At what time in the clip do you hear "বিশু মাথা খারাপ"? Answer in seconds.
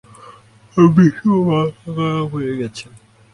0.95-2.27